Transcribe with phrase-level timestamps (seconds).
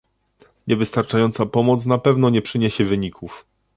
[0.67, 3.45] Niewystarczająca pomoc na pewno nie przyniesie wyników